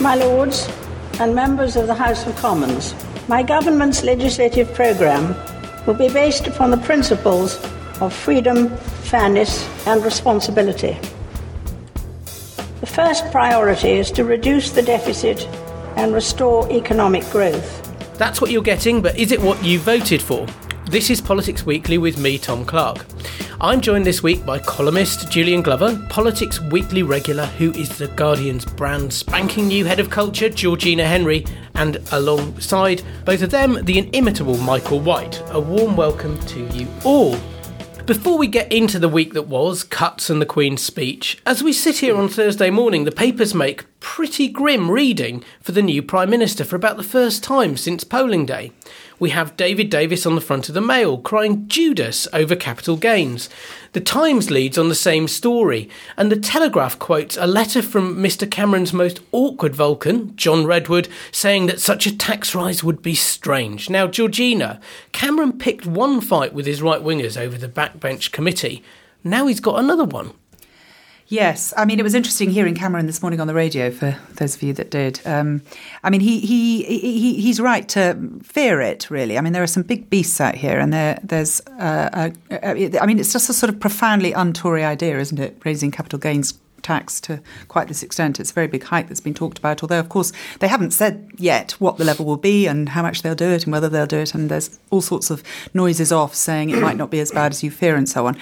[0.00, 0.68] My Lords
[1.18, 2.94] and members of the House of Commons,
[3.26, 5.34] my government's legislative programme
[5.88, 7.60] will be based upon the principles
[8.00, 8.68] of freedom,
[9.02, 10.96] fairness, and responsibility.
[12.80, 15.44] The first priority is to reduce the deficit
[15.96, 17.84] and restore economic growth.
[18.18, 20.46] That's what you're getting, but is it what you voted for?
[20.88, 23.04] This is Politics Weekly with me, Tom Clark.
[23.60, 28.64] I'm joined this week by columnist Julian Glover, Politics Weekly regular, who is The Guardian's
[28.64, 34.56] brand spanking new head of culture, Georgina Henry, and alongside both of them, the inimitable
[34.56, 35.42] Michael White.
[35.50, 37.36] A warm welcome to you all.
[38.06, 41.74] Before we get into the week that was, cuts and the Queen's speech, as we
[41.74, 46.30] sit here on Thursday morning, the papers make pretty grim reading for the new Prime
[46.30, 48.72] Minister for about the first time since polling day
[49.18, 53.48] we have David Davis on the front of the Mail crying Judas over capital gains.
[53.92, 58.50] The Times leads on the same story, and the Telegraph quotes a letter from Mr.
[58.50, 63.90] Cameron's most awkward Vulcan, John Redwood, saying that such a tax rise would be strange.
[63.90, 64.80] Now, Georgina,
[65.12, 68.82] Cameron picked one fight with his right wingers over the backbench committee.
[69.24, 70.32] Now he's got another one.
[71.30, 73.90] Yes, I mean it was interesting hearing Cameron this morning on the radio.
[73.90, 75.60] For those of you that did, um,
[76.02, 79.10] I mean he, he he he's right to fear it.
[79.10, 82.98] Really, I mean there are some big beasts out here, and there there's uh, a,
[82.98, 85.60] I mean it's just a sort of profoundly un-Tory idea, isn't it?
[85.66, 86.54] Raising capital gains
[86.88, 88.40] tax to quite this extent.
[88.40, 91.28] It's a very big hike that's been talked about, although, of course, they haven't said
[91.36, 94.06] yet what the level will be and how much they'll do it and whether they'll
[94.06, 94.34] do it.
[94.34, 95.42] And there's all sorts of
[95.74, 98.38] noises off saying it might not be as bad as you fear and so on.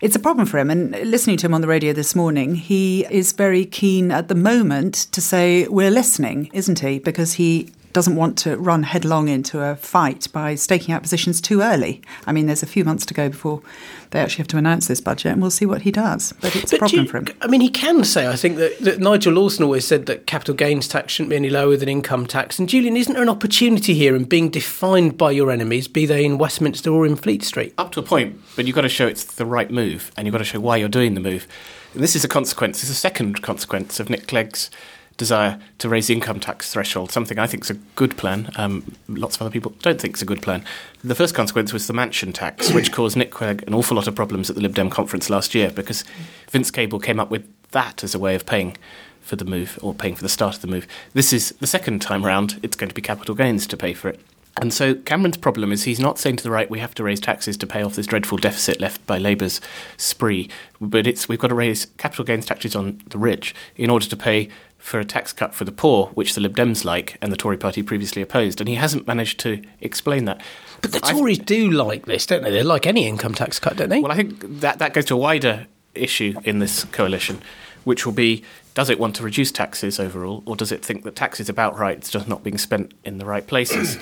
[0.00, 0.68] It's a problem for him.
[0.68, 4.34] And listening to him on the radio this morning, he is very keen at the
[4.34, 6.98] moment to say, We're listening, isn't he?
[6.98, 11.62] Because he doesn't want to run headlong into a fight by staking out positions too
[11.62, 12.02] early.
[12.26, 13.62] I mean, there's a few months to go before
[14.10, 16.34] they actually have to announce this budget, and we'll see what he does.
[16.42, 17.28] But it's but a problem you, for him.
[17.40, 20.54] I mean, he can say, I think, that, that, Nigel Lawson always said that capital
[20.54, 22.58] gains tax shouldn't be any lower than income tax.
[22.58, 26.22] And Julian, isn't there an opportunity here in being defined by your enemies, be they
[26.22, 27.72] in Westminster or in Fleet Street?
[27.78, 30.32] Up to a point, but you've got to show it's the right move, and you've
[30.32, 31.48] got to show why you're doing the move.
[31.94, 34.70] And this is a consequence, it's a second consequence of Nick Clegg's
[35.16, 38.50] desire to raise the income tax threshold, something I think is a good plan.
[38.56, 40.64] Um, lots of other people don't think it's a good plan.
[41.02, 44.14] The first consequence was the mansion tax, which caused Nick Clegg an awful lot of
[44.14, 46.04] problems at the Lib Dem conference last year because
[46.50, 48.76] Vince Cable came up with that as a way of paying
[49.20, 50.86] for the move or paying for the start of the move.
[51.12, 54.08] This is the second time round, it's going to be capital gains to pay for
[54.08, 54.20] it.
[54.60, 57.20] And so Cameron's problem is he's not saying to the right we have to raise
[57.20, 59.60] taxes to pay off this dreadful deficit left by Labour's
[59.98, 60.48] spree,
[60.80, 64.16] but it's we've got to raise capital gains taxes on the rich in order to
[64.16, 67.36] pay for a tax cut for the poor, which the Lib Dems like and the
[67.36, 68.60] Tory party previously opposed.
[68.60, 70.40] And he hasn't managed to explain that.
[70.80, 72.50] But the Tories I've, do like this, don't they?
[72.50, 74.00] They like any income tax cut, don't they?
[74.00, 77.42] Well, I think that, that goes to a wider issue in this coalition,
[77.84, 81.16] which will be does it want to reduce taxes overall, or does it think that
[81.16, 83.98] tax is about right, it's just not being spent in the right places?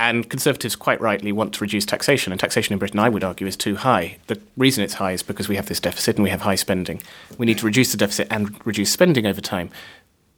[0.00, 3.46] And Conservatives quite rightly want to reduce taxation, and taxation in Britain, I would argue,
[3.46, 4.16] is too high.
[4.28, 7.02] The reason it's high is because we have this deficit and we have high spending.
[7.36, 9.68] We need to reduce the deficit and reduce spending over time.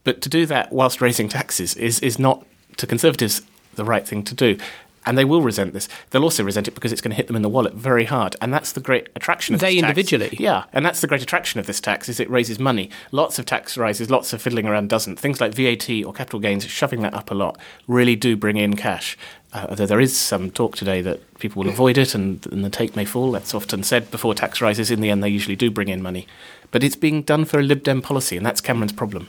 [0.02, 2.44] But to do that whilst raising taxes is, is not,
[2.78, 3.42] to Conservatives,
[3.76, 4.58] the right thing to do.
[5.06, 5.88] And they will resent this.
[6.10, 8.36] They'll also resent it because it's going to hit them in the wallet very hard.
[8.40, 10.36] And that's the great attraction of they individually.
[10.38, 12.88] Yeah, and that's the great attraction of this tax is it raises money.
[13.10, 15.18] Lots of tax rises, lots of fiddling around doesn't.
[15.18, 17.58] Things like VAT or capital gains, shoving that up a lot,
[17.88, 19.16] really do bring in cash.
[19.52, 22.70] Uh, although there is some talk today that people will avoid it and, and the
[22.70, 23.32] take may fall.
[23.32, 24.90] That's often said before tax rises.
[24.90, 26.26] In the end, they usually do bring in money
[26.72, 29.28] but it's being done for a Lib Dem policy, and that's Cameron's problem.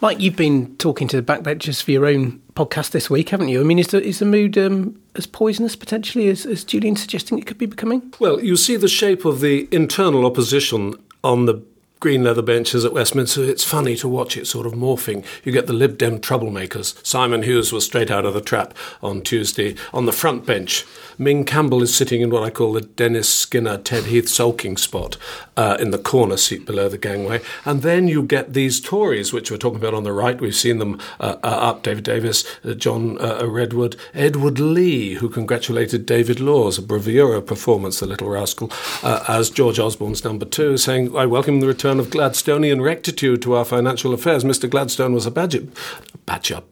[0.00, 3.60] Mike, you've been talking to the backbenchers for your own podcast this week, haven't you?
[3.60, 7.38] I mean, is the, is the mood um, as poisonous potentially as, as Julian's suggesting
[7.38, 8.14] it could be becoming?
[8.20, 11.62] Well, you see the shape of the internal opposition on the
[12.04, 15.24] green leather benches at Westminster, it's funny to watch it sort of morphing.
[15.42, 16.94] You get the Lib Dem troublemakers.
[17.02, 20.84] Simon Hughes was straight out of the trap on Tuesday on the front bench.
[21.16, 25.16] Ming Campbell is sitting in what I call the Dennis Skinner, Ted Heath sulking spot
[25.56, 27.40] uh, in the corner seat below the gangway.
[27.64, 30.38] And then you get these Tories, which we're talking about on the right.
[30.38, 35.30] We've seen them uh, uh, up David Davis, uh, John uh, Redwood, Edward Leigh, who
[35.30, 38.70] congratulated David Laws, a bravura performance, the little rascal,
[39.02, 43.54] uh, as George Osborne's number two, saying, I welcome the return of Gladstonian rectitude to
[43.54, 44.44] our financial affairs.
[44.44, 44.68] Mr.
[44.68, 45.66] Gladstone was a badger,
[46.26, 46.62] badger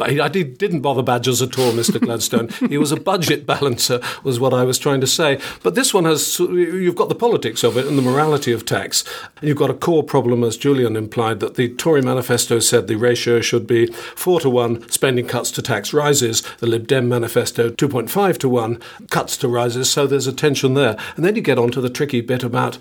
[0.00, 2.00] but I didn't bother badgers at all, Mr.
[2.00, 2.48] Gladstone.
[2.70, 5.38] he was a budget balancer, was what I was trying to say.
[5.62, 9.04] But this one has, you've got the politics of it and the morality of tax.
[9.36, 12.96] And you've got a core problem, as Julian implied, that the Tory manifesto said the
[12.96, 16.42] ratio should be 4 to 1 spending cuts to tax rises.
[16.60, 18.80] The Lib Dem manifesto 2.5 to 1
[19.10, 19.92] cuts to rises.
[19.92, 20.96] So there's a tension there.
[21.14, 22.78] And then you get on to the tricky bit about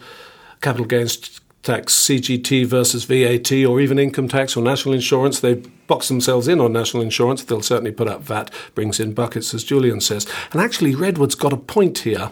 [0.62, 5.40] capital gains tax, CGT versus VAT, or even income tax or national insurance.
[5.40, 7.44] They box themselves in on national insurance.
[7.44, 10.28] They'll certainly put up VAT, brings in buckets, as Julian says.
[10.52, 12.32] And actually, Redwood's got a point here.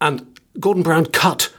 [0.00, 1.52] And Gordon Brown cut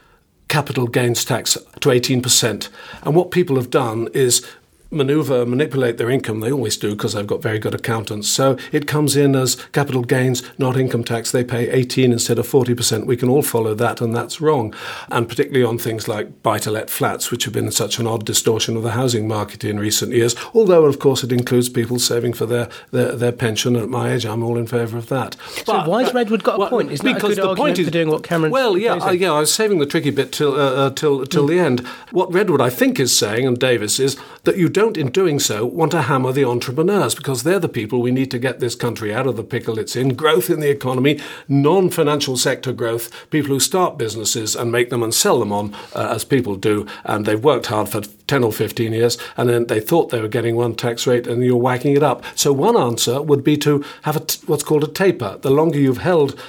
[0.48, 2.69] capital gains tax to 18%.
[3.04, 4.45] And what people have done is
[4.92, 6.39] maneuver, manipulate their income.
[6.39, 8.30] They always do because they've got very good accountants.
[8.30, 11.31] So it comes in as capital gains, not income tax.
[11.31, 13.06] They pay 18 instead of 40%.
[13.06, 14.74] We can all follow that, and that's wrong.
[15.10, 18.25] And particularly on things like buy to let flats, which have been such an odd
[18.25, 20.36] distortion of the housing market in recent years.
[20.54, 23.75] Although, of course, it includes people saving for their, their, their pension.
[23.75, 25.36] At my age, I'm all in favour of that.
[25.66, 26.92] So but, why has Redwood got well, a point?
[26.92, 28.51] Isn't that a good the point is, for doing what Cameron?
[28.51, 29.33] Well, yeah, uh, yeah.
[29.33, 31.50] I was saving the tricky bit till uh, uh, till till mm.
[31.50, 31.80] the end.
[32.12, 35.65] What Redwood, I think, is saying, and Davis is that you don't, in doing so,
[35.65, 39.12] want to hammer the entrepreneurs because they're the people we need to get this country
[39.12, 40.13] out of the pickle it's in.
[40.13, 45.01] Growth in the economy, non financial sector growth, people who start businesses and make them
[45.01, 48.53] and sell them on, uh, as people do, and they've worked hard for 10 or
[48.53, 51.95] 15 years, and then they thought they were getting one tax rate and you're whacking
[51.95, 52.23] it up.
[52.35, 55.39] So, one answer would be to have what's called a taper.
[55.41, 56.39] The longer you've held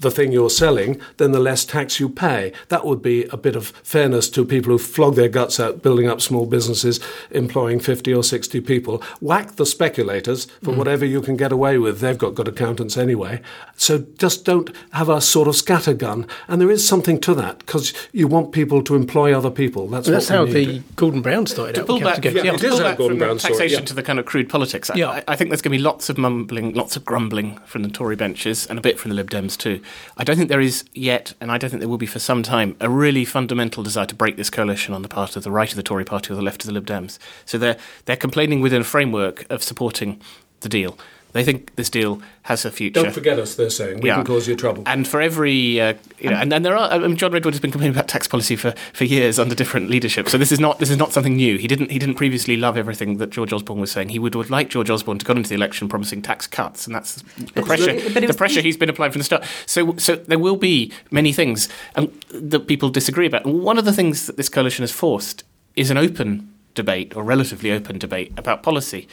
[0.00, 2.52] the thing you're selling, then the less tax you pay.
[2.68, 6.08] That would be a bit of fairness to people who flog their guts out building
[6.08, 7.00] up small businesses,
[7.30, 9.02] employing 50 or 60 people.
[9.20, 10.76] Whack the speculators for mm.
[10.76, 12.00] whatever you can get away with.
[12.00, 13.40] They've got good accountants anyway.
[13.76, 16.28] So just don't have a sort of scattergun.
[16.46, 19.88] And there is something to that because you want people to employ other people.
[19.88, 21.86] That's, well, that's how the Gordon Brown started to out.
[21.86, 23.86] Pull back, yeah, yeah, it is how Gordon Brown taxation yeah.
[23.86, 24.90] to the kind of crude politics.
[24.94, 25.10] Yeah.
[25.10, 27.88] I, I think there's going to be lots of mumbling, lots of grumbling from the
[27.88, 29.80] Tory benches and a bit from the Lib Dems too.
[30.16, 32.42] I don't think there is yet, and I don't think there will be for some
[32.42, 35.70] time, a really fundamental desire to break this coalition on the part of the right
[35.70, 37.18] of the Tory party or the left of the Lib Dems.
[37.44, 40.20] So they're they're complaining within a framework of supporting
[40.60, 40.98] the deal.
[41.32, 43.02] They think this deal has a future.
[43.02, 44.00] Don't forget us, they're saying.
[44.00, 44.16] We yeah.
[44.16, 44.82] can cause you trouble.
[44.86, 46.90] And for every, uh, you know, and, and there are.
[46.90, 49.90] I mean, John Redwood has been complaining about tax policy for, for years under different
[49.90, 50.28] leadership.
[50.30, 51.58] So this is not this is not something new.
[51.58, 54.08] He didn't he didn't previously love everything that George Osborne was saying.
[54.08, 56.94] He would have liked George Osborne to go into the election promising tax cuts, and
[56.94, 57.22] that's
[57.54, 57.92] the pressure.
[58.10, 59.44] the pressure he's been applying from the start.
[59.66, 63.44] So so there will be many things um, that people disagree about.
[63.44, 65.44] And one of the things that this coalition has forced
[65.76, 69.08] is an open debate or relatively open debate about policy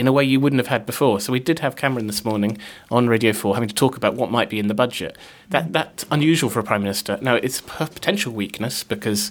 [0.00, 1.20] in a way you wouldn't have had before.
[1.20, 2.56] So we did have Cameron this morning
[2.90, 5.16] on Radio 4 having to talk about what might be in the budget.
[5.50, 5.72] That mm.
[5.72, 7.18] That's unusual for a Prime Minister.
[7.20, 9.30] Now, it's a potential weakness because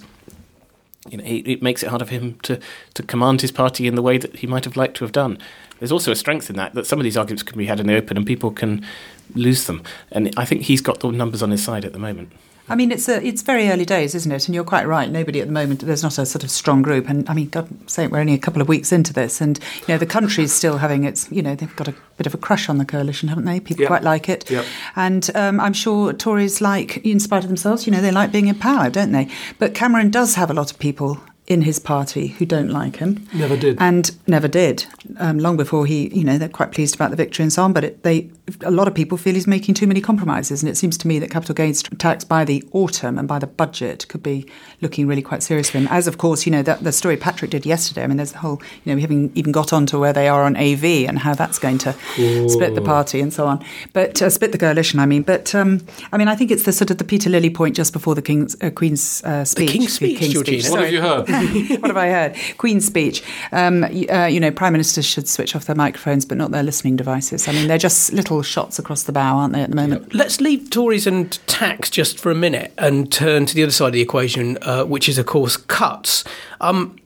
[1.08, 2.60] you know, it, it, makes it harder for him to,
[2.94, 5.38] to command his party in the way that he might have liked to have done.
[5.80, 7.86] There's also a strength in that, that some of these arguments can be had in
[7.88, 8.86] the open and people can
[9.34, 9.82] lose them.
[10.12, 12.30] And I think he's got the numbers on his side at the moment.
[12.70, 14.46] I mean, it's a, it's very early days, isn't it?
[14.46, 15.10] And you're quite right.
[15.10, 15.80] Nobody at the moment.
[15.80, 17.08] There's not a sort of strong group.
[17.08, 19.88] And I mean, God sake, we're only a couple of weeks into this, and you
[19.88, 21.30] know, the country's still having its.
[21.30, 23.60] You know, they've got a bit of a crush on the coalition, haven't they?
[23.60, 23.88] People yep.
[23.88, 24.50] quite like it.
[24.50, 24.64] Yep.
[24.96, 28.46] And um, I'm sure Tories like, in spite of themselves, you know, they like being
[28.46, 29.28] in power, don't they?
[29.58, 31.20] But Cameron does have a lot of people
[31.50, 33.26] in his party who don't like him.
[33.34, 33.76] Never did.
[33.80, 34.86] And never did.
[35.18, 37.72] Um, long before he, you know, they're quite pleased about the victory and so on.
[37.72, 38.30] But it, they,
[38.62, 40.62] a lot of people feel he's making too many compromises.
[40.62, 43.46] And it seems to me that capital gains tax by the autumn and by the
[43.46, 44.46] budget could be
[44.80, 45.88] looking really quite serious for him.
[45.90, 48.02] As, of course, you know, that, the story Patrick did yesterday.
[48.02, 50.28] I mean, there's the whole, you know, we haven't even got on to where they
[50.28, 52.48] are on AV and how that's going to Ooh.
[52.48, 53.64] split the party and so on.
[53.92, 55.22] But uh, split the coalition, I mean.
[55.22, 57.92] But, um, I mean, I think it's the sort of the Peter Lilley point just
[57.92, 59.68] before the King's, uh, Queen's uh, speech.
[59.68, 60.70] The King's speech, King's speech.
[60.70, 61.28] What have you heard?
[61.80, 62.36] what have I heard?
[62.58, 63.22] Queen's speech.
[63.52, 66.96] Um, uh, you know, prime ministers should switch off their microphones, but not their listening
[66.96, 67.48] devices.
[67.48, 70.14] I mean, they're just little shots across the bow, aren't they, at the moment?
[70.14, 73.88] Let's leave Tories and tax just for a minute and turn to the other side
[73.88, 76.24] of the equation, uh, which is, of course, cuts.
[76.60, 76.96] Um,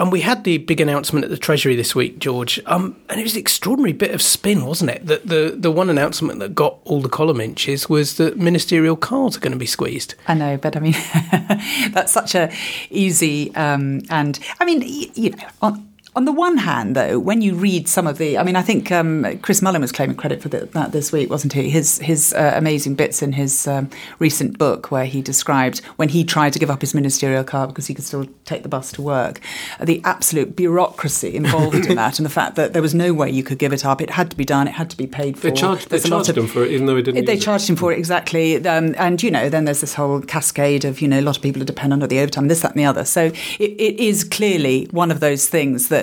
[0.00, 3.22] and we had the big announcement at the Treasury this week, George, um, and it
[3.22, 5.06] was an extraordinary bit of spin, wasn't it?
[5.06, 9.36] That the, the one announcement that got all the column inches was that ministerial cards
[9.36, 10.14] are going to be squeezed.
[10.26, 10.94] I know, but I mean,
[11.92, 12.50] that's such a
[12.88, 14.82] easy um, and I mean,
[15.14, 18.42] you know, on, on the one hand, though, when you read some of the, I
[18.42, 21.52] mean, I think um, Chris Mullin was claiming credit for the, that this week, wasn't
[21.52, 21.70] he?
[21.70, 23.88] His his uh, amazing bits in his um,
[24.18, 27.86] recent book, where he described when he tried to give up his ministerial car because
[27.86, 29.40] he could still take the bus to work,
[29.80, 33.44] the absolute bureaucracy involved in that, and the fact that there was no way you
[33.44, 34.00] could give it up.
[34.00, 34.66] It had to be done.
[34.66, 35.48] It had to be paid for.
[35.48, 37.24] They charged, they charged of, him for it, even though he didn't.
[37.26, 37.70] They charged it.
[37.70, 41.06] him for it exactly, um, and you know, then there's this whole cascade of you
[41.06, 43.04] know, a lot of people are dependent on the overtime, this, that, and the other.
[43.04, 45.99] So it, it is clearly one of those things that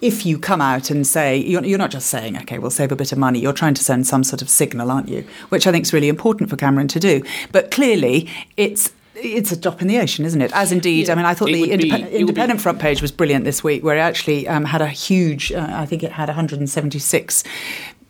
[0.00, 2.96] if you come out and say, you're, you're, not just saying, okay, we'll save a
[2.96, 5.26] bit of money, you're trying to send some sort of signal, aren't you?
[5.48, 7.22] Which I think is really important for Cameron to do.
[7.52, 10.50] But clearly, it's it's a drop in the ocean, isn't it?
[10.52, 13.44] As indeed, yeah, I mean, I thought the indep- be, independent front page was brilliant
[13.44, 17.44] this week, where it actually um, had a huge, uh, I think it had 176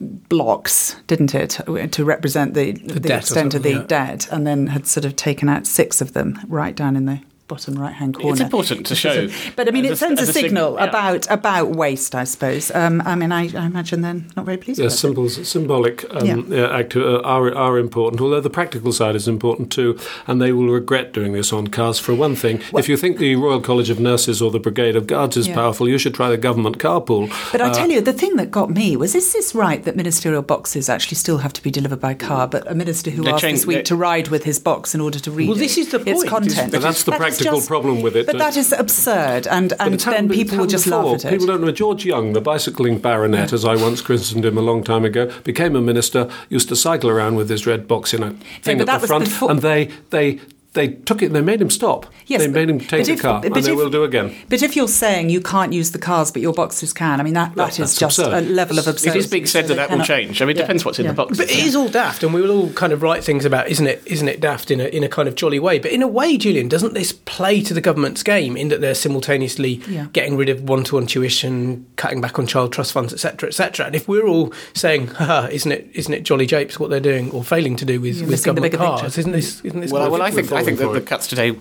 [0.00, 1.60] blocks, didn't it,
[1.92, 3.84] to represent the, the, the extent of the yeah.
[3.86, 7.20] debt, and then had sort of taken out six of them right down in the
[7.52, 8.32] bottom right hand corner.
[8.32, 10.85] It's important to show but I mean, it a- sends a, a signal signal, yeah.
[10.88, 12.64] about about waste, I suppose.
[12.82, 14.78] Um, I mean, I, I imagine they're not very pleased.
[14.80, 14.99] Yes, with it.
[15.04, 16.37] symbols, symbolic um, Yeah.
[16.59, 16.78] yeah.
[16.80, 18.21] acti- uh, are are important.
[18.23, 19.90] Although the practical side is important too,
[20.26, 21.99] and they will regret doing this on cars.
[21.99, 25.06] For one thing, if you think the Royal College of Nurses or the Brigade of
[25.06, 25.54] Guards is Yeah.
[25.61, 27.25] powerful, you should try the government carpool.
[27.52, 29.94] But I Uh, tell you, the thing that got me was: is this right that
[29.97, 32.44] ministerial boxes actually still have to be delivered by car?
[32.49, 35.00] But a minister who asked changed- this week they- to ride with his box in
[35.00, 36.28] order to read Well, it, this is the its point.
[36.37, 36.73] content.
[36.73, 39.72] But that's the That is practical just- problem with it, But that- is absurd, and
[39.80, 41.04] and then people will just before.
[41.04, 41.30] laugh at it.
[41.30, 41.70] People don't know.
[41.72, 45.75] George Young, the bicycling baronet, as I once christened him a long time ago, became
[45.76, 46.28] a minister.
[46.49, 49.50] Used to cycle around with his red box in a thing at the front, before-
[49.50, 50.40] and they they.
[50.75, 51.33] They took it.
[51.35, 52.07] They made him stop.
[52.26, 54.35] Yes, they but- made him take the if- car, but and they will do again.
[54.49, 57.35] But if you're saying you can't use the cars, but your boxes can, I mean
[57.35, 58.33] that, Well, that is that's just absurd.
[58.33, 59.19] a level of It absurdity.
[59.19, 60.41] is being said so that they that will change.
[60.41, 60.62] I mean, it Yeah.
[60.64, 61.11] depends what's in Yeah.
[61.11, 61.37] the box.
[61.37, 63.87] But it is all daft, and we will all kind of write things about, isn't
[63.87, 64.02] it?
[64.07, 65.79] Isn't it daft in a in a kind of jolly way?
[65.79, 68.95] But in a way, Julian, doesn't this play to the government's game in that they're
[68.95, 70.07] simultaneously Yeah.
[70.14, 73.87] getting rid of one-to-one tuition, cutting back on child trust funds, etc., etc.
[73.87, 75.88] And if we're all saying, "Haha, isn't it?
[75.93, 78.73] Isn't it jolly japes what they're doing or failing to do with, You're with government
[78.73, 79.02] cars?
[79.02, 79.21] picture.
[79.21, 79.61] Isn't this?
[79.64, 79.91] Isn't this?
[79.93, 81.57] Well, well, I think I think that the cuts today,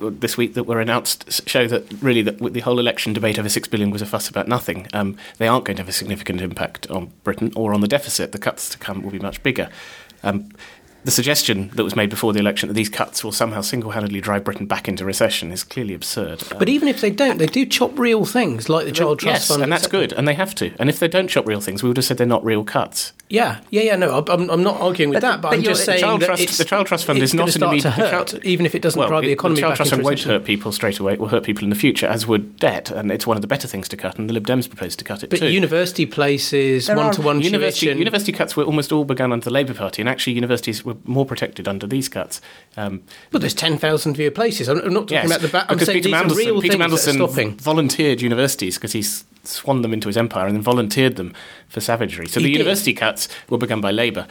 [0.00, 3.68] this week, that were announced show that really that the whole election debate over six
[3.68, 4.88] billion was a fuss about nothing.
[4.92, 8.32] Um, they aren't going to have a significant impact on Britain or on the deficit.
[8.32, 9.70] The cuts to come will be much bigger.
[10.22, 10.50] Um,
[11.04, 14.44] the suggestion that was made before the election that these cuts will somehow single-handedly drive
[14.44, 16.42] Britain back into recession is clearly absurd.
[16.52, 19.34] Um, But even if they don't, they do chop real things like the child trust
[19.42, 20.72] yes, fund, and that's good, and they have to.
[20.78, 23.12] And if they don't chop real things, we would have said they're not real cuts.
[23.28, 23.96] Yeah, yeah, yeah.
[23.96, 26.26] No, I'm, I'm not arguing with But- that, but, but I'm just saying child that
[26.26, 28.26] trust- it's, the child trust fund it's is not gonna an start to immediate- hurt,
[28.28, 30.04] child- even if it doesn't well, drive the it- economy child back trust into fund
[30.04, 31.14] won't hurt people straight away.
[31.14, 33.46] It will hurt people in the future, as would debt, and it's one of the
[33.48, 34.18] better things to cut.
[34.18, 35.48] And the Lib Dems proposed to cut it But too.
[35.48, 37.98] university places, There one-to-one University, tuition.
[37.98, 41.24] university cuts were almost all begun under the Labour Party, and actually universities were more
[41.26, 42.40] protected under these cuts.
[42.76, 44.68] Um, Well, there's 10,000 fewer places.
[44.68, 45.66] I'm I'm not talking yes, about the back.
[45.68, 47.56] I'm because saying Peter these are Mandelson, real Peter things that are stopping.
[47.56, 51.32] volunteered universities because he s- swanned them into his empire and then volunteered them
[51.68, 52.26] for savagery.
[52.28, 52.58] So He the did.
[52.58, 54.26] university cuts were begun by Labour.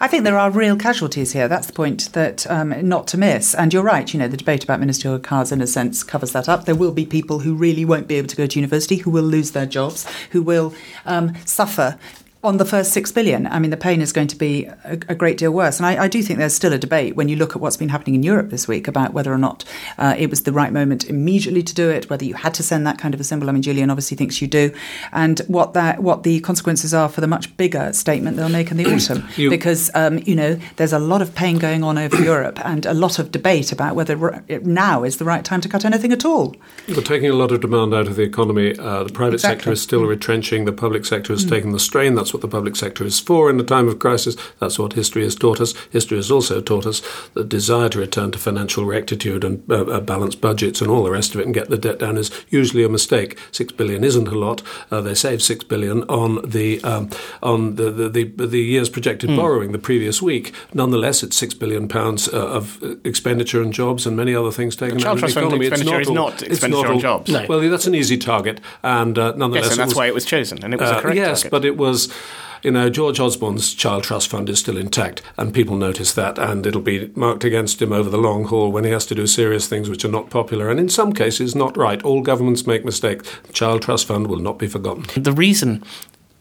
[0.00, 1.46] I think there are real casualties here.
[1.46, 3.54] That's the point that um, not to miss.
[3.54, 4.12] And you're right.
[4.12, 6.64] You know, the debate about ministerial cars, in a sense, covers that up.
[6.64, 9.22] There will be people who really won't be able to go to university, who will
[9.22, 10.74] lose their jobs, who will
[11.06, 11.98] um, suffer.
[12.42, 15.14] On the first six billion, I mean, the pain is going to be a, a
[15.14, 15.76] great deal worse.
[15.78, 17.90] And I, I do think there's still a debate when you look at what's been
[17.90, 19.62] happening in Europe this week about whether or not
[19.98, 22.86] uh, it was the right moment immediately to do it, whether you had to send
[22.86, 23.50] that kind of a symbol.
[23.50, 24.72] I mean, Julian obviously thinks you do,
[25.12, 28.78] and what that what the consequences are for the much bigger statement they'll make in
[28.78, 32.22] the autumn You- because um, you know there's a lot of pain going on over
[32.22, 35.84] Europe and a lot of debate about whether now is the right time to cut
[35.84, 36.56] anything at all.
[36.88, 38.78] We're taking a lot of demand out of the economy.
[38.78, 40.64] Uh, the private sector is still retrenching.
[40.64, 42.14] The public sector is taking the strain.
[42.14, 44.36] That's what the public sector is for in a time of crisis.
[44.58, 45.74] That's what history has taught us.
[45.90, 47.02] History has also taught us
[47.34, 51.10] the desire to return to financial rectitude and uh, uh, balanced budgets and all the
[51.10, 53.38] rest of it and get the debt down is usually a mistake.
[53.52, 54.62] Six billion isn't a lot.
[54.90, 57.10] Uh, they saved six billion on the um,
[57.42, 60.52] on the the, the, the year's projected borrowing the previous week.
[60.74, 64.98] Nonetheless, it's six billion pounds uh, of expenditure and jobs and many other things taken
[64.98, 65.66] child out of the economy.
[65.66, 67.30] It's expenditure is not expenditure on all- jobs.
[67.30, 67.46] No.
[67.48, 70.24] Well, that's an easy target, and uh, nonetheless, Yes, and that's was- why it was
[70.24, 71.50] chosen, and it was a uh, correct yes, target.
[71.50, 72.12] but it was.
[72.62, 76.66] You know, George Osborne's child trust fund is still intact, and people notice that, and
[76.66, 79.66] it'll be marked against him over the long haul when he has to do serious
[79.66, 82.02] things which are not popular, and in some cases not right.
[82.02, 83.30] All governments make mistakes.
[83.44, 85.04] The child trust fund will not be forgotten.
[85.22, 85.82] The reason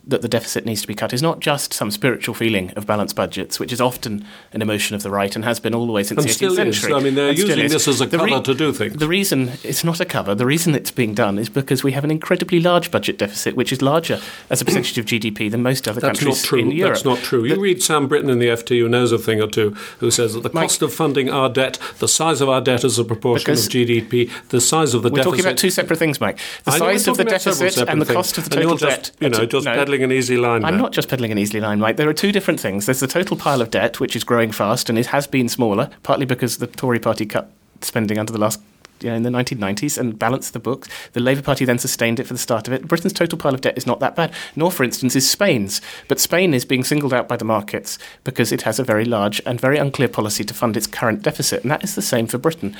[0.09, 3.15] that the deficit needs to be cut is not just some spiritual feeling of balanced
[3.15, 6.03] budgets, which is often an emotion of the right and has been all the way
[6.03, 6.57] since And the 18th still is.
[6.81, 6.93] century.
[6.93, 8.95] I mean, they're And using this as a The cover to do things.
[8.97, 12.03] The reason it's not a cover, the reason it's being done is because we have
[12.03, 15.87] an incredibly large budget deficit, which is larger as a percentage of GDP than most
[15.87, 16.59] other That's not countries true.
[16.59, 16.95] in Europe.
[16.95, 17.43] That's not true.
[17.45, 20.09] You The- read Sam Brittan in the FT, who knows a thing or two, who
[20.11, 22.97] says that the Mike- cost of funding our debt, the size of our debt as
[22.97, 25.25] a proportion of GDP, the size of the deficit.
[25.27, 26.39] We're talking about two separate things, Mike.
[26.65, 28.43] The I know size of the talking about several deficit and the separate cost of
[28.45, 29.11] the total and you're debt.
[29.19, 29.73] You know, just No.
[29.73, 30.63] peddling an easy line.
[30.63, 30.81] I'm there.
[30.81, 31.95] not just peddling an easy line, right?
[31.95, 32.85] There are two different things.
[32.85, 35.89] There's the total pile of debt, which is growing fast and it has been smaller,
[36.03, 37.51] partly because the Tory party cut
[37.81, 38.61] spending under the last.
[39.01, 40.89] You know, in the 1990s and balanced the books.
[41.13, 42.85] The Labour Party then sustained it for the start of it.
[42.85, 45.79] Britain's total pile of debt is not that bad, nor, for instance, is Spain's.
[46.09, 49.41] But Spain is being singled out by the markets because it has a very large
[49.45, 51.61] and very unclear policy to fund its current deficit.
[51.61, 52.75] And that is the same for Britain.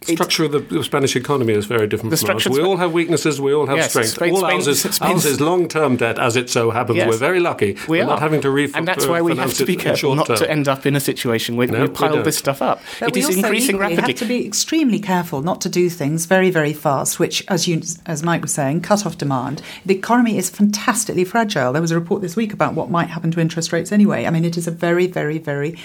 [0.00, 2.42] The structure of the, the Spanish economy is very different The from ours.
[2.42, 4.12] structure of We all have weaknesses, we all have Yes, strengths.
[4.14, 6.98] Spain- all Spain- ours is, ours is long-term debt, as it so happens.
[6.98, 7.08] Yes.
[7.08, 7.72] We're very lucky.
[7.88, 9.74] We We're are not having to ref- and that's uh, why we have to be
[9.74, 10.36] careful not term.
[10.36, 12.24] to end up in a situation where No, we we pile don't.
[12.24, 12.80] this stuff up.
[13.00, 13.96] But it we is also increasing rapidly.
[14.02, 14.12] rapidly.
[14.12, 17.82] have to be extremely careful not to do things very, very fast, which, as you,
[18.06, 19.62] as Mike was saying, cut off demand.
[19.84, 21.72] The economy is fantastically fragile.
[21.72, 24.26] There was a report this week about what might happen to interest rates anyway.
[24.26, 25.76] I mean, it is a very, very, very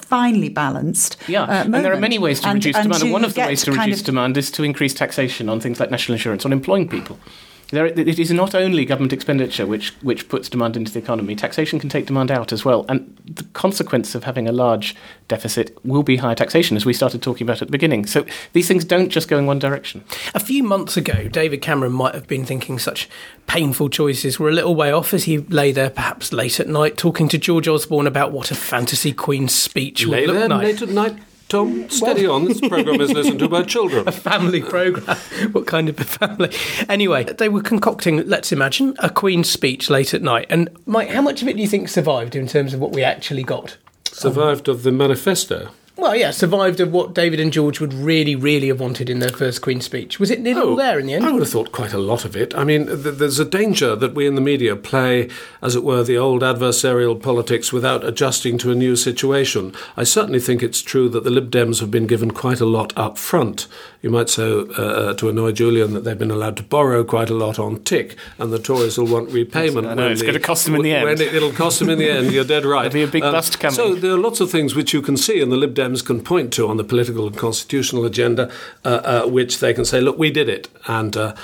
[0.00, 1.16] finely balanced.
[1.26, 3.30] Yeah, uh, and there are many ways to And- reduce and demand, and to- one
[3.30, 4.06] of of the ways to reduce of...
[4.06, 7.18] demand is to increase taxation on things like national insurance, on employing people.
[7.70, 11.80] There, it is not only government expenditure which, which puts demand into the economy, taxation
[11.80, 12.84] can take demand out as well.
[12.86, 14.94] And the consequence of having a large
[15.26, 18.04] deficit will be higher taxation, as we started talking about at the beginning.
[18.04, 20.04] So these things don't just go in one direction.
[20.34, 23.08] A few months ago, David Cameron might have been thinking such
[23.46, 26.98] painful choices were a little way off as he lay there, perhaps late at night,
[26.98, 30.62] talking to George Osborne about what a fantasy queen's speech lay would look there, like.
[30.62, 31.16] Late at night
[31.48, 32.44] Tom, steady well, on.
[32.46, 34.08] This program is listened to by children.
[34.08, 35.16] A family program.
[35.52, 36.50] what kind of a family?
[36.88, 40.46] Anyway, they were concocting, let's imagine, a Queen's speech late at night.
[40.48, 43.02] And Mike, how much of it do you think survived in terms of what we
[43.02, 43.76] actually got?
[44.04, 45.70] Survived of the manifesto.
[45.94, 49.28] Well, yeah, survived of what David and George would really, really have wanted in their
[49.28, 50.18] first Queen's speech.
[50.18, 51.26] Was it nearly oh, all there in the end?
[51.26, 52.54] I would have thought quite a lot of it.
[52.54, 55.28] I mean, th- there's a danger that we in the media play,
[55.60, 59.74] as it were, the old adversarial politics without adjusting to a new situation.
[59.94, 62.96] I certainly think it's true that the Lib Dems have been given quite a lot
[62.96, 63.68] up front.
[64.00, 67.28] You might say, uh, uh, to annoy Julian, that they've been allowed to borrow quite
[67.28, 69.86] a lot on tick, and the Tories will want repayment.
[69.86, 71.04] I know, it's the, going to cost them in the end.
[71.04, 72.82] When it, will cost them in the end, you're dead right.
[72.90, 73.76] There'll be a big um, bust coming.
[73.76, 76.22] So there are lots of things which you can see, in the Lib Dems can
[76.22, 78.50] point to on the political and constitutional agenda,
[78.84, 80.68] uh, uh, which they can say, look, we did it.
[80.86, 81.34] And uh,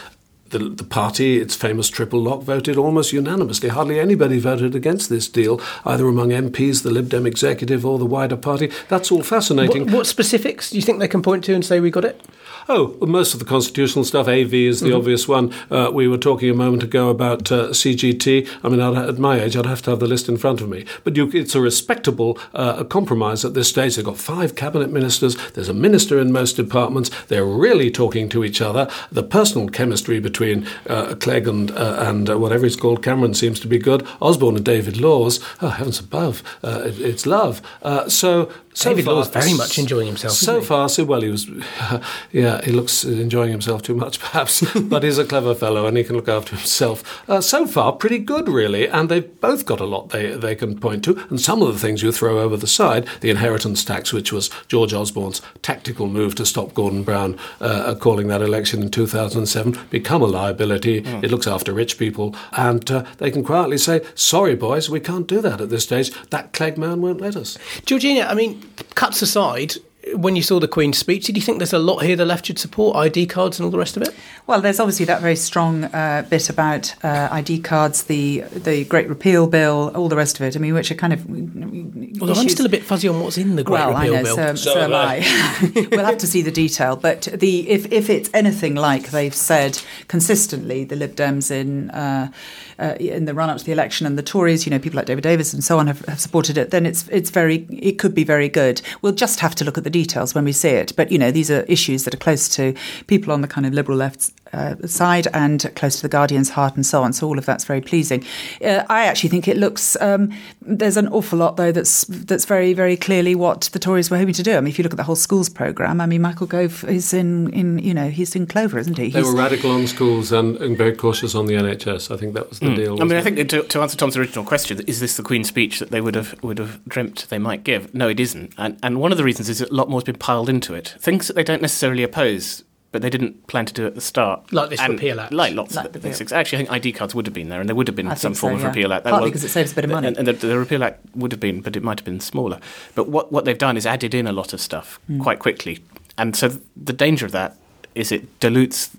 [0.50, 3.68] the, the, party, its famous triple lock, voted almost unanimously.
[3.68, 8.06] Hardly anybody voted against this deal, either among MPs, the Lib Dem executive, or the
[8.06, 8.70] wider party.
[8.88, 9.84] That's all fascinating.
[9.84, 12.20] What, what specifics do you think they can point to and say we got it?
[12.70, 14.28] Oh, most of the constitutional stuff.
[14.28, 14.96] AV is the mm-hmm.
[14.96, 15.54] obvious one.
[15.70, 18.46] Uh, we were talking a moment ago about uh, CGT.
[18.62, 20.68] I mean, I'd, at my age, I'd have to have the list in front of
[20.68, 20.84] me.
[21.02, 23.96] But you, it's a respectable uh, compromise at this stage.
[23.96, 25.34] They've got five cabinet ministers.
[25.52, 27.10] There's a minister in most departments.
[27.28, 28.90] They're really talking to each other.
[29.10, 33.60] The personal chemistry between uh, Clegg and uh, and uh, whatever he's called, Cameron, seems
[33.60, 34.06] to be good.
[34.20, 37.62] Osborne and David Laws, oh heavens above, it, it's love.
[38.08, 40.34] so so David Law's very much enjoying himself.
[40.34, 41.20] So far, so well.
[41.20, 41.48] He was,
[42.32, 44.64] yeah, he looks enjoying himself too much, perhaps.
[44.80, 47.22] but he's a clever fellow and he can look after himself.
[47.28, 48.86] Uh, so far, pretty good, really.
[48.88, 51.16] And they've both got a lot they they can point to.
[51.30, 54.50] And some of the things you throw over the side, the inheritance tax, which was
[54.68, 60.22] George Osborne's tactical move to stop Gordon Brown uh, calling that election in 2007, become
[60.22, 61.02] a liability.
[61.02, 61.24] Mm.
[61.24, 65.26] It looks after rich people, and uh, they can quietly say, "Sorry, boys, we can't
[65.26, 66.10] do that at this stage.
[66.30, 68.62] That Clegg man won't let us." Georgina, I mean
[68.94, 69.74] cuts aside,
[70.14, 72.46] when you saw the Queen's speech, did you think there's a lot here the left
[72.46, 74.14] should support, ID cards and all the rest of it?
[74.46, 79.08] Well, there's obviously that very strong uh, bit about uh, ID cards, the the Great
[79.08, 80.56] Repeal Bill, all the rest of it.
[80.56, 81.28] I mean, which are kind of.
[81.28, 84.22] Well, I'm still a bit fuzzy on what's in the Great well, Repeal I know,
[84.22, 84.36] Bill.
[84.36, 85.88] So, so, so am I.
[85.90, 89.80] we'll have to see the detail, but the if if it's anything like they've said
[90.06, 91.90] consistently, the Lib Dems in.
[91.90, 92.32] Uh,
[92.78, 95.06] uh, in the run up to the election, and the Tories, you know, people like
[95.06, 98.14] David Davis and so on have, have supported it, then it's it's very it could
[98.14, 98.80] be very good.
[99.02, 100.94] We'll just have to look at the details when we see it.
[100.96, 102.74] But you know, these are issues that are close to
[103.06, 106.74] people on the kind of liberal left uh, side and close to the Guardian's heart
[106.76, 107.12] and so on.
[107.12, 108.24] So all of that's very pleasing.
[108.64, 112.72] Uh, I actually think it looks um, there's an awful lot though that's that's very
[112.74, 114.56] very clearly what the Tories were hoping to do.
[114.56, 117.12] I mean, if you look at the whole schools program, I mean, Michael Gove is
[117.12, 119.10] in in you know he's in Clover, isn't he?
[119.10, 122.14] They were radical on schools and, and, very cautious on the NHS.
[122.14, 122.76] I think that was the mm.
[122.76, 123.02] deal.
[123.02, 125.78] I mean, I think to, to, answer Tom's original question, is this the Queen's speech
[125.78, 127.94] that they would have would have dreamt they might give?
[127.94, 128.54] No, it isn't.
[128.58, 130.74] And and one of the reasons is that a lot more has been piled into
[130.74, 130.94] it.
[130.98, 134.00] Things that they don't necessarily oppose but they didn't plan to do it at the
[134.00, 134.52] start.
[134.52, 135.32] Like this and repeal act.
[135.32, 136.32] Like lots like of things.
[136.32, 138.14] Actually, I think ID cards would have been there, and there would have been I
[138.14, 138.68] some form so, of yeah.
[138.68, 139.04] repeal act.
[139.04, 140.08] Partly because it saves a bit of money.
[140.08, 142.60] And, and the, the, repeal act would have been, but it might have been smaller.
[142.94, 145.20] But what, what they've done is added in a lot of stuff mm.
[145.20, 145.80] quite quickly.
[146.16, 147.56] And so the danger of that
[147.94, 148.96] is it dilutes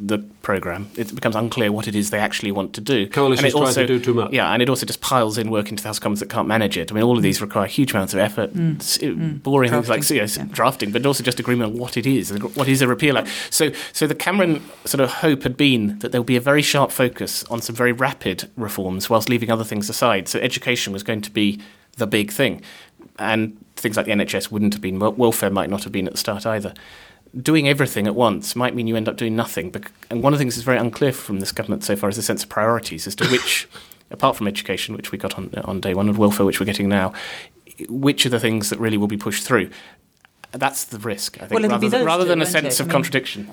[0.00, 3.06] the program, it becomes unclear what it is they actually want to do.
[3.06, 4.32] Coalitions try to do too much.
[4.32, 6.48] Yeah, and it also just piles in work into the House of Commons that can't
[6.48, 6.90] manage it.
[6.90, 8.76] I mean, all of these require huge amounts of effort, mm.
[8.76, 9.42] mm.
[9.42, 9.92] boring drafting.
[9.92, 10.54] things like you know, yeah.
[10.54, 13.28] drafting, but also just agreement on what it is, what is a repeal act.
[13.50, 16.62] So, so the Cameron sort of hope had been that there would be a very
[16.62, 20.28] sharp focus on some very rapid reforms, whilst leaving other things aside.
[20.28, 21.60] So, education was going to be
[21.98, 22.62] the big thing,
[23.18, 24.98] and things like the NHS wouldn't have been.
[24.98, 26.72] Welfare might not have been at the start either
[27.36, 29.74] doing everything at once might mean you end up doing nothing.
[30.10, 32.22] And one of the things that's very unclear from this government so far is the
[32.22, 33.68] sense of priorities as to which,
[34.10, 36.88] apart from education, which we got on on day one, and welfare, which we're getting
[36.88, 37.12] now,
[37.88, 39.70] which are the things that really will be pushed through.
[40.52, 42.80] That's the risk, I think, well, rather, than, rather two, than a sense it?
[42.80, 43.50] of I mean, contradiction.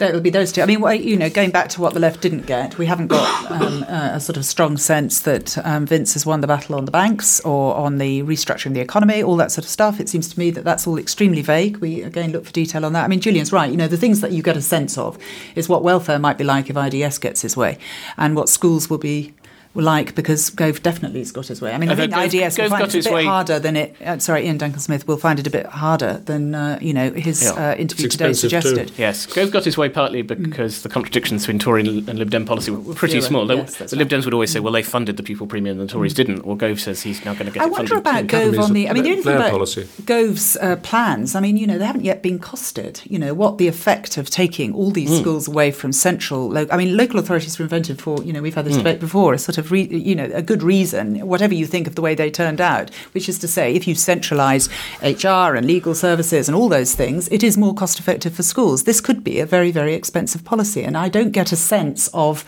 [0.00, 0.62] It'll be those two.
[0.62, 3.50] I mean, you know, going back to what the left didn't get, we haven't got
[3.52, 6.90] um, a sort of strong sense that um, Vince has won the battle on the
[6.90, 10.00] banks or on the restructuring the economy, all that sort of stuff.
[10.00, 11.76] It seems to me that that's all extremely vague.
[11.76, 13.04] We again look for detail on that.
[13.04, 13.70] I mean, Julian's right.
[13.70, 15.18] You know, the things that you get a sense of
[15.54, 17.78] is what welfare might be like if IDS gets his way,
[18.16, 19.34] and what schools will be
[19.74, 21.72] like because Gove definitely has got his way.
[21.72, 23.58] I mean, I Although think Gove- IDS will find got it a bit way- harder
[23.60, 23.94] than it.
[24.04, 27.12] Uh, sorry, Iain Duncan Smith will find it a bit harder than uh, you know
[27.12, 27.70] his Yeah.
[27.70, 28.68] uh, interview today expensive too.
[28.68, 28.98] suggested.
[28.98, 32.44] Yes, Gove got his way partly because the contradictions between Tory and and Lib Dem
[32.44, 33.48] policy were pretty Fewer, small.
[33.52, 35.88] Yes, that's the Lib Dems would always say, well, they funded the pupil premium and
[35.88, 36.44] the Tories didn't.
[36.44, 38.26] Well, Gove says he's now going to get I it wonder about too.
[38.26, 38.88] Gove on the.
[38.88, 39.88] I mean, the are only thing about policy.
[40.04, 43.08] Gove's uh, plans, I mean, you know, they haven't yet been costed.
[43.08, 45.16] You know, what the effect of taking all these Hmm.
[45.20, 46.48] schools away from central.
[46.48, 48.22] Lo- I mean, local authorities were invented for.
[48.24, 49.34] You know, we've had this debate before.
[49.34, 52.14] A sort of, re, you know, a good reason, whatever you think of the way
[52.14, 54.68] they turned out, which is to say, if you centralise
[55.02, 58.84] HR and legal services and all those things, it is more cost effective for schools.
[58.84, 62.44] This could be a very, very expensive policy, and I don't get a sense of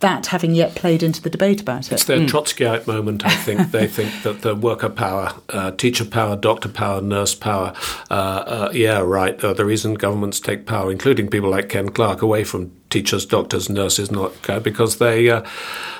[0.00, 1.92] that having yet played into the debate about it.
[1.92, 3.70] It's their Trotskyite moment, I think.
[3.70, 7.72] they think that the worker power, uh, teacher power, doctor power, nurse power,
[8.10, 9.42] uh, uh, yeah, right.
[9.42, 13.68] Uh, the reason governments take power, including people like Ken Clarke, away from teachers, doctors,
[13.68, 14.30] nurses, not
[14.62, 15.42] because they uh,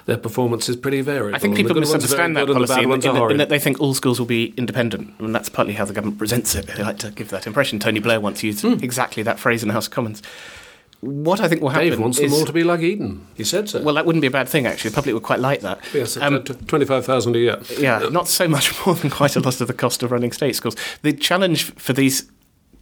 [0.06, 1.34] their performance is pretty variable.
[1.36, 3.30] I think people good ones are misunderstand that good and the policy in, in that-
[3.32, 6.18] in that they think all schools will be independent, and that's partly how the government
[6.18, 6.66] presents it.
[6.68, 7.78] They like to give that impression.
[7.80, 8.74] Tony Blair once used Hmm.
[8.82, 10.22] exactly that phrase in the House of Commons.
[11.00, 13.26] What I think will happen Dave wants is them all to be like Eton.
[13.34, 13.82] He said so.
[13.82, 14.88] well, that wouldn't be a bad thing actually.
[14.90, 15.78] The public would quite like that.
[15.92, 17.58] yes, Um, twenty-five thousand a year.
[17.78, 20.54] yeah, not so much more than quite a lot of the cost of running state
[20.56, 20.76] schools.
[21.02, 22.24] The challenge for these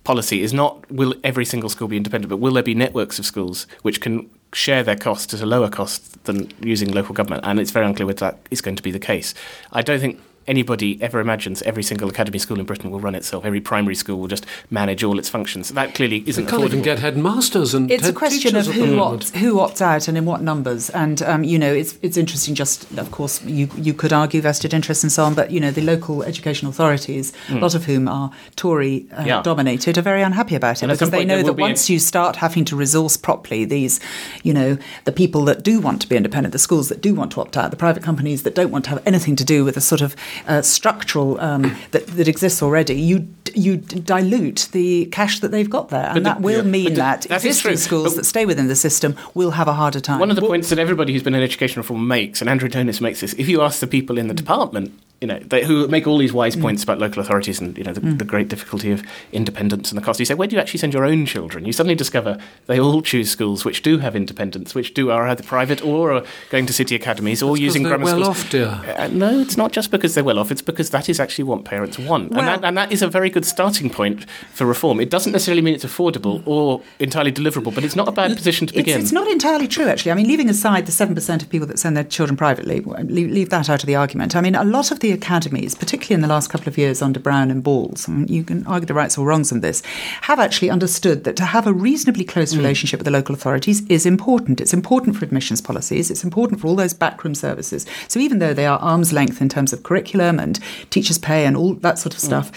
[0.04, 3.26] policy is not will every single school be independent, but will there be networks of
[3.26, 7.44] schools which can share their costs at a lower cost than using local government?
[7.44, 9.34] And it's very unclear whether that is going to be the case.
[9.72, 13.44] I don't think anybody ever imagines every single academy school in Britain will run itself.
[13.44, 15.68] Every primary school will just manage all its functions.
[15.70, 18.74] That clearly isn't They can't even get headmasters and It's a question of teachers at
[18.74, 20.90] the who opts, who opts out and in what numbers.
[20.90, 22.54] And um, you know, it's it's interesting.
[22.54, 25.70] Just of course, you you could argue vested interests and so on, but you know,
[25.70, 29.24] the local education authorities, a lot of whom are Tory uh.
[29.24, 29.42] Yeah.
[29.42, 31.98] dominated, are very unhappy about it And because they know that be a- once you
[31.98, 34.00] start having to resource properly these,
[34.42, 37.32] you know, the people that do want to be independent, the schools that do want
[37.32, 39.74] to opt out, the private companies that don't want to have anything to do with
[39.74, 40.16] the sort of
[40.46, 45.90] uh, structural um, that that exists already, you you dilute the cash that they've got
[45.90, 46.70] there, and the- that will yeah.
[46.70, 49.68] mean the- that that is existing schools but- that stay within the system will have
[49.68, 50.18] a harder time.
[50.20, 53.00] One of the points that everybody who's been in education reform makes, and Andrew Adonis
[53.00, 56.06] makes this, if you ask the people in the department, you know, they, who make
[56.06, 59.02] all these wise points about local authorities and you know the, the great difficulty of
[59.32, 61.64] independence and the cost, you say, where do you actually send your own children?
[61.64, 65.42] You suddenly discover they all choose schools which do have independence, which do are either
[65.42, 68.28] private or are going to city academies or That's 'cause using grammar well schools.
[68.28, 68.80] off, dear.
[68.98, 70.50] Uh, no, it's not just because they're well off.
[70.50, 73.08] It's because that is actually what parents want, Well- and, that, and that is a
[73.08, 75.00] very good starting point for reform.
[75.00, 78.66] It doesn't necessarily mean it's affordable or entirely deliverable, but it's not a bad position
[78.66, 79.00] to It's, begin.
[79.00, 80.12] it's not entirely true, actually.
[80.12, 83.50] I mean, leaving aside the 7% of people that send their children privately, leave, leave
[83.50, 84.34] that out of the argument.
[84.34, 87.20] I mean, a lot of the academies, particularly in the last couple of years under
[87.20, 89.82] Brown and Balls, and you can argue the rights or wrongs on this,
[90.22, 94.06] have actually understood that to have a reasonably close relationship with the local authorities is
[94.06, 94.60] important.
[94.60, 97.86] It's important for admissions policies, it's important for all those backroom services.
[98.08, 100.58] So even though they are arm's length in terms of curriculum and
[100.90, 102.50] teachers' pay and all that sort of stuff,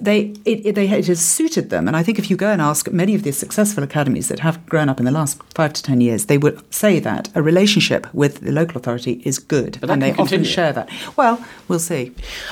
[0.00, 1.88] they it, it, they, it has suited them.
[1.88, 4.64] And I think if you go and ask many of the successful academies that have
[4.66, 8.12] grown up in the last five to ten years, they would say that a relationship
[8.14, 10.88] with the local authority is good, But and they can often share that.
[11.16, 11.89] Well, we'll see.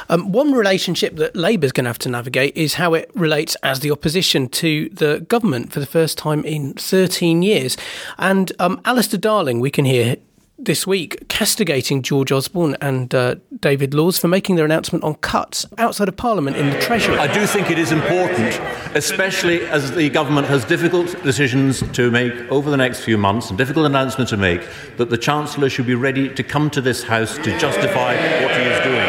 [0.08, 3.80] Um, one relationship that Labour's going to have to navigate is how it relates as
[3.80, 7.76] the opposition to the government for the first time in 13 years.
[8.18, 10.16] And um, Alistair Darling, we can hear
[10.58, 15.64] this week, castigating George Osborne and uh, David Laws for making their announcement on cuts
[15.78, 17.16] outside of Parliament in the Treasury.
[17.16, 18.60] I do think it is important,
[18.96, 23.56] especially as the government has difficult decisions to make over the next few months and
[23.56, 27.36] difficult announcements to make, that the Chancellor should be ready to come to this House
[27.36, 29.07] to justify what he is doing.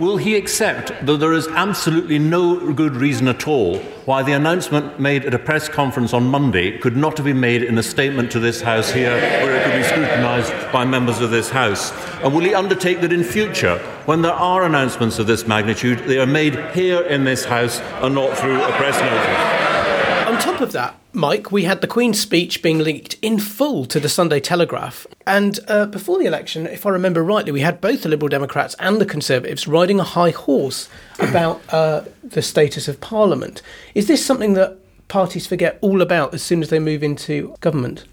[0.00, 4.98] Will he accept that there is absolutely no good reason at all why the announcement
[4.98, 8.32] made at a press conference on Monday could not have been made in a statement
[8.32, 11.92] to this House here, where it could be scrutinised by members of this House?
[12.22, 16.18] And will he undertake that in future, when there are announcements of this magnitude, they
[16.18, 20.28] are made here in this House and not through a press notice?
[20.28, 23.98] On top of that, Mike, we had the Queen's speech being leaked in full to
[23.98, 25.06] the Sunday Telegraph.
[25.26, 28.76] And uh, before the election, if I remember rightly, we had both the Liberal Democrats
[28.78, 33.60] and the Conservatives riding a high horse about uh, the status of Parliament.
[33.94, 38.04] Is this something that parties forget all about as soon as they move into government?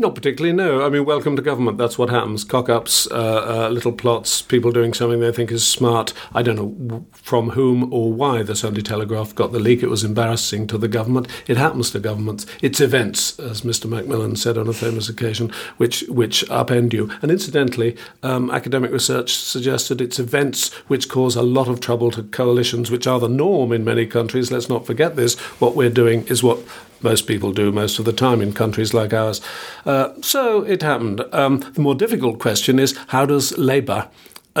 [0.00, 0.82] Not particularly, no.
[0.82, 1.76] I mean, welcome to government.
[1.76, 2.42] That's what happens.
[2.42, 6.14] Cock ups, uh, uh, little plots, people doing something they think is smart.
[6.32, 9.82] I don't know from whom or why the Sunday Telegraph got the leak.
[9.82, 11.28] It was embarrassing to the government.
[11.46, 12.46] It happens to governments.
[12.62, 13.90] It's events, as Mr.
[13.90, 17.10] Macmillan said on a famous occasion, which, which upend you.
[17.20, 22.22] And incidentally, um, academic research suggested it's events which cause a lot of trouble to
[22.22, 24.50] coalitions, which are the norm in many countries.
[24.50, 25.38] Let's not forget this.
[25.60, 26.60] What we're doing is what
[27.02, 29.40] most people do most of the time in countries like ours.
[29.84, 31.24] Uh, so it happened.
[31.32, 34.08] Um, the more difficult question is how does Labour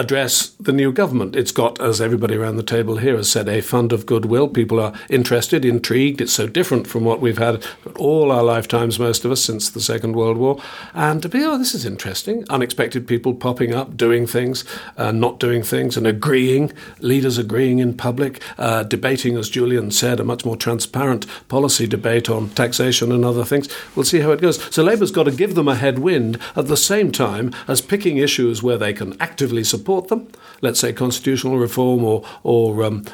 [0.00, 1.36] address the new government.
[1.36, 4.48] It's got, as everybody around the table here has said, a fund of goodwill.
[4.48, 6.22] People are interested, intrigued.
[6.22, 7.62] It's so different from what we've had
[7.98, 10.58] all our lifetimes, most of us, since the Second World War.
[10.94, 12.46] And to be, oh, this is interesting.
[12.48, 14.64] Unexpected people popping up, doing things,
[14.96, 20.18] uh, not doing things, and agreeing, leaders agreeing in public, uh, debating, as Julian said,
[20.18, 23.68] a much more transparent policy debate on taxation and other things.
[23.94, 24.62] We'll see how it goes.
[24.74, 28.62] So Labour's got to give them a headwind at the same time as picking issues
[28.62, 30.28] where they can actively support support them.
[30.62, 33.04] Let's say constitutional reform or or um,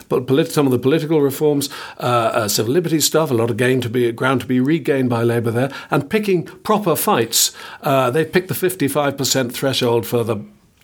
[0.47, 3.31] some of the political reforms, uh, uh, civil liberties stuff.
[3.31, 6.45] A lot of gain to be ground to be regained by Labour there, and picking
[6.45, 7.57] proper fights.
[7.83, 10.37] Uh, they picked the fifty-five percent threshold for the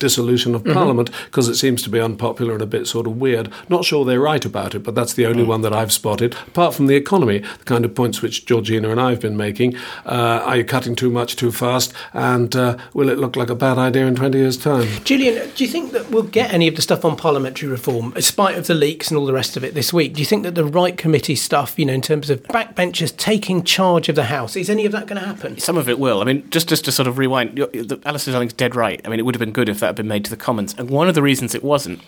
[0.03, 0.73] dissolution of mm-hmm.
[0.73, 3.49] Parliament because it seems to be unpopular and a bit sort of weird.
[3.69, 5.47] Not sure they're right about it, but that's the only mm.
[5.47, 6.35] one that I've spotted.
[6.45, 9.77] Apart from the economy, the kind of points which Georgina and I have been making.
[10.05, 11.93] Uh, are you cutting too much too fast?
[12.11, 14.87] And uh, will it look like a bad idea in 20 years' time?
[15.05, 18.21] Julian, do you think that we'll get any of the stuff on parliamentary reform, in
[18.21, 20.15] spite of the leaks and all the rest of it this week?
[20.15, 23.63] Do you think that the right committee stuff, you know, in terms of backbenchers taking
[23.63, 25.57] charge of the House, is any of that going to happen?
[25.59, 26.19] Some of it will.
[26.19, 27.57] I mean, just, just to sort of rewind,
[28.05, 28.99] Alistair Darling's dead right.
[29.05, 30.75] I mean, it would have been good if that had been made to the Commons.
[30.77, 32.01] And one of the reasons it wasn't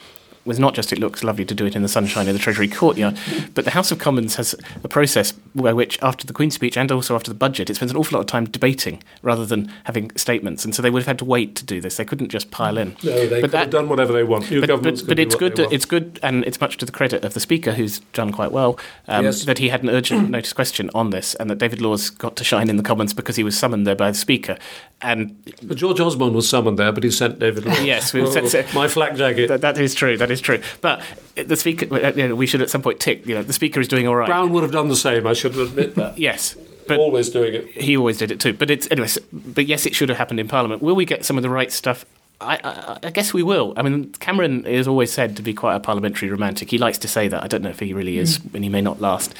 [0.43, 2.67] was not just it looks lovely to do it in the sunshine of the Treasury
[2.67, 3.17] courtyard,
[3.53, 7.15] but the House of Commons has a process which, after the Queen's speech and also
[7.15, 10.65] after the budget, it spends an awful lot of time debating rather than having statements.
[10.65, 11.97] And so they would have had to wait to do this.
[11.97, 12.95] They couldn't just pile in.
[13.03, 14.51] No, they but could that, have done whatever they want.
[14.51, 15.59] New but, but, but it's good.
[15.59, 18.77] It's good, and it's much to the credit of the Speaker, who's done quite well,
[19.07, 19.45] um, yes.
[19.45, 22.43] that he had an urgent notice question on this, and that David Laws got to
[22.43, 24.57] shine in the Commons because he was summoned there by the Speaker.
[25.01, 27.83] And but George Osborne was summoned there, but he sent David Laws.
[27.83, 29.47] yes, we sent, my flak jacket.
[29.47, 30.17] That, that is true.
[30.17, 30.61] That is true.
[30.81, 31.01] But
[31.35, 33.25] the speaker, uh, you know, we should at some point tick.
[33.25, 34.27] You know, the speaker is doing all right.
[34.27, 35.27] Brown would have done the same.
[35.27, 36.17] I should admit that.
[36.17, 36.55] yes,
[36.87, 37.67] but always doing it.
[37.67, 38.53] He always did it too.
[38.53, 39.09] But it's anyway.
[39.31, 40.81] But yes, it should have happened in Parliament.
[40.81, 42.05] Will we get some of the right stuff?
[42.41, 43.73] I, I, I, guess we will.
[43.77, 46.69] I mean, Cameron is always said to be quite a parliamentary romantic.
[46.69, 47.41] He likes to say that.
[47.41, 48.55] I don't know if he really is, mm.
[48.55, 49.33] and he may not last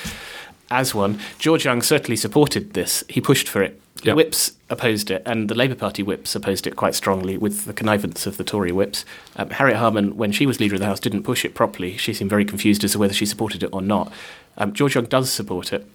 [0.71, 1.19] as one.
[1.39, 3.03] George Young certainly supported this.
[3.09, 4.17] He pushed for it Yep.
[4.17, 8.27] Whips opposed it, and the Labour Party whips opposed it quite strongly with the connivance
[8.27, 9.05] of the Tory whips.
[9.35, 11.97] Um, Harriet Harman, when she was Leader of the House, didn't push it properly.
[11.97, 14.11] She seemed very confused as to whether she supported it or not.
[14.57, 15.87] Um, George Young does support it.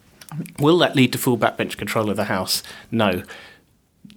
[0.58, 2.62] Will that lead to full backbench control of the House?
[2.90, 3.22] No.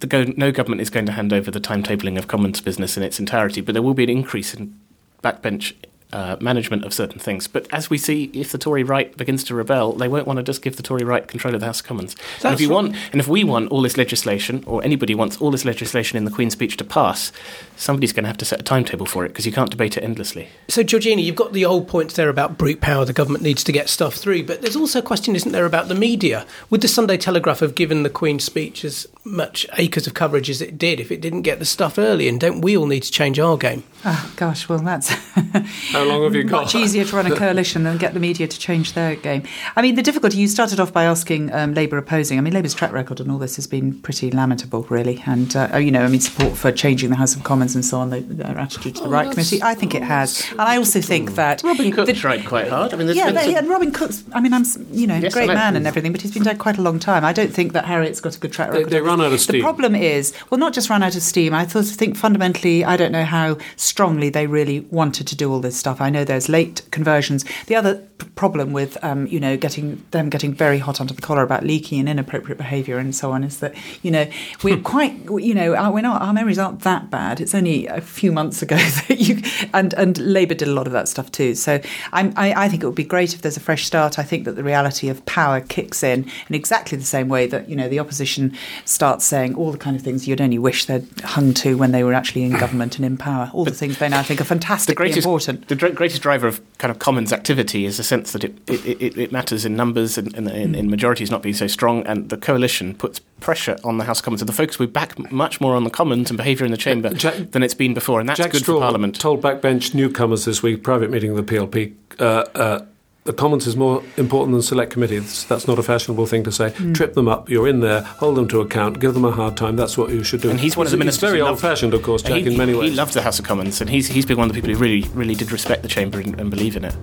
[0.08, 3.20] Go- no government is going to hand over the timetabling of Commons business in its
[3.20, 4.78] entirety, but there will be an increase in
[5.22, 5.72] backbench
[6.14, 7.48] uh, management of certain things.
[7.48, 10.44] But as we see, if the Tory right begins to rebel, they won't want to
[10.44, 12.14] just give the Tory right control of the House of Commons.
[12.44, 15.50] and if you want, and if we want all this legislation, or anybody wants all
[15.50, 17.32] this legislation in the Queen's speech to pass,
[17.76, 20.04] somebody's going to have to set a timetable for it because you can't debate it
[20.04, 20.48] endlessly.
[20.68, 23.04] So, Georgina, you've got the old points there about brute power.
[23.04, 25.88] The government needs to get stuff through, but there's also a question, isn't there, about
[25.88, 26.46] the media?
[26.70, 30.60] Would the Sunday Telegraph have given the Queen's speech as much acres of coverage as
[30.60, 32.28] it did if it didn't get the stuff early?
[32.28, 33.82] And don't we all need to change our game?
[34.04, 35.08] Oh gosh, well that's
[35.92, 36.62] how long have you got?
[36.64, 39.44] Much easier to run a coalition than get the media to change their game.
[39.76, 42.38] I mean, the difficulty you started off by asking um, Labour opposing.
[42.38, 45.22] I mean, Labour's track record on all this has been pretty lamentable, really.
[45.26, 47.98] And uh, you know, I mean, support for changing the House of Commons and so
[47.98, 49.62] on, their attitude to the oh, right committee.
[49.62, 52.92] I think it has, and I also think that Robin Cook tried quite hard.
[52.92, 53.54] I mean, yeah, but, some...
[53.54, 54.24] and Robin Cook's.
[54.32, 56.78] I mean, I'm you know, yes, great man and everything, but he's been dead quite
[56.78, 57.24] a long time.
[57.24, 58.86] I don't think that Harriet's got a good track record.
[58.86, 59.58] They, they run out of steam.
[59.58, 61.54] The problem is, well, not just run out of steam.
[61.54, 65.76] I think fundamentally, I don't know how strongly they really wanted to do all this
[65.76, 66.00] stuff.
[66.00, 67.44] I know there's late conversions.
[67.66, 71.22] The other p- problem with um, you know getting them getting very hot under the
[71.22, 74.28] collar about leaking and inappropriate behaviour and so on is that you know
[74.62, 77.40] we're quite you know our, we're not, our memories aren't that bad.
[77.40, 78.76] It's only a few months ago
[79.08, 81.54] that you and and Labour did a lot of that stuff too.
[81.54, 81.80] So
[82.12, 84.18] I, I think it would be great if there's a fresh start.
[84.18, 87.68] I think that the reality of power kicks in in exactly the same way that
[87.68, 88.56] you know the opposition
[89.04, 92.02] starts saying all the kind of things you'd only wish they'd hung to when they
[92.02, 93.50] were actually in government and in power.
[93.52, 95.68] All the things they now think are fantastic fantastically the greatest, important.
[95.68, 99.18] The greatest driver of kind of commons activity is the sense that it, it, it,
[99.18, 102.36] it matters in numbers and, and in, in majorities not being so strong, and the
[102.36, 104.42] coalition puts pressure on the House of Commons.
[104.42, 106.78] And the focus will be back much more on the Commons and behaviour in the
[106.78, 109.20] chamber Jack, than it's been before, and that's Jack good Straw for Parliament.
[109.20, 112.86] told backbench newcomers this week, private meeting of the PLP, uh, uh,
[113.24, 115.46] the Commons is more important than select committees.
[115.46, 116.72] That's not a fashionable thing to say.
[116.72, 116.94] Mm.
[116.94, 117.48] Trip them up.
[117.48, 118.02] You're in there.
[118.02, 119.00] Hold them to account.
[119.00, 119.76] Give them a hard time.
[119.76, 120.50] That's what you should do.
[120.50, 121.22] And he's one of the ministers.
[121.22, 122.90] He's very old-fashioned, of course, Jack, he, in many ways.
[122.90, 124.78] He loved the House of Commons, and he's he's been one of the people who
[124.78, 126.94] really really did respect the chamber and, and believe in it.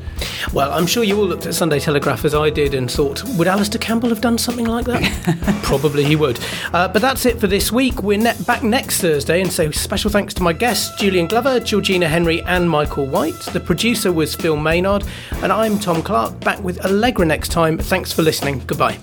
[0.54, 3.48] Well, I'm sure you all looked at Sunday Telegraph as I did and thought, would
[3.48, 5.62] Alastair Campbell have done something like that?
[5.64, 6.40] Probably he would.
[6.72, 8.04] Uh, but that's it for this week.
[8.04, 12.08] We're ne- back next Thursday, and so special thanks to my guests, Julian Glover, Georgina
[12.08, 13.40] Henry, and Michael White.
[13.54, 15.04] The producer was Phil Maynard,
[15.42, 17.78] and I'm Tom Clark, back with Allegra next time.
[17.78, 18.62] Thanks for listening.
[18.68, 18.98] Goodbye.